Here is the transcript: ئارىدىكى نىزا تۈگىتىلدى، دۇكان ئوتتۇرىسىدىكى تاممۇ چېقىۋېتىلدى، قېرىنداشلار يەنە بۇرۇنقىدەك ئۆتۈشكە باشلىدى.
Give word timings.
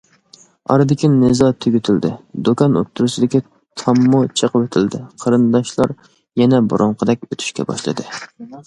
ئارىدىكى 0.75 1.09
نىزا 1.17 1.49
تۈگىتىلدى، 1.65 2.11
دۇكان 2.49 2.79
ئوتتۇرىسىدىكى 2.81 3.43
تاممۇ 3.83 4.23
چېقىۋېتىلدى، 4.43 5.03
قېرىنداشلار 5.27 5.97
يەنە 6.45 6.65
بۇرۇنقىدەك 6.75 7.31
ئۆتۈشكە 7.31 7.73
باشلىدى. 7.73 8.13